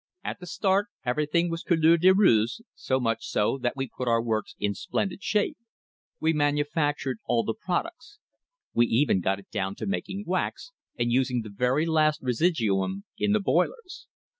At 0.23 0.39
the 0.39 0.47
start 0.47 0.87
everything 1.05 1.51
was 1.51 1.61
couleur 1.61 1.95
de 1.99 2.09
rose, 2.11 2.63
so 2.73 2.99
much 2.99 3.23
so 3.27 3.59
that 3.59 3.75
we 3.77 3.87
put 3.87 4.07
our 4.07 4.19
works 4.19 4.55
in 4.57 4.73
splendid 4.73 5.21
shape. 5.21 5.59
We 6.19 6.33
manufac 6.33 6.95
tured 7.05 7.17
all 7.25 7.43
the 7.43 7.53
products. 7.53 8.17
We 8.73 8.87
even 8.87 9.21
got 9.21 9.37
it 9.37 9.51
down 9.51 9.75
to 9.75 9.85
making 9.85 10.23
wax, 10.25 10.71
and 10.97 11.11
using 11.11 11.43
the 11.43 11.53
very 11.55 11.85
last 11.85 12.19
residuum 12.23 13.03
in 13.19 13.33
the 13.33 13.39
boilers. 13.39 14.07